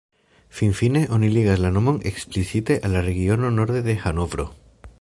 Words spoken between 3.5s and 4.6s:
norde de Hanovro.